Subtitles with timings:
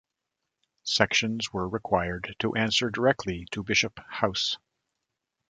[0.81, 4.57] Sections were required to answer directly to Bishop House.